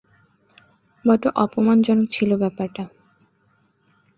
[1.05, 2.83] বড্ড অপমানজনক ছিল ব্যাপারটা।